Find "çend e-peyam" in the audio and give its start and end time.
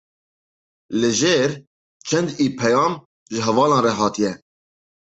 2.07-2.93